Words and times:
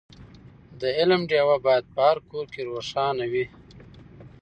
د 0.81 0.83
علم 0.97 1.21
ډېوه 1.29 1.57
باید 1.65 1.85
په 1.93 2.01
هر 2.09 2.17
کور 2.29 2.45
کې 2.53 2.61
روښانه 2.69 3.25
وي. 3.31 3.45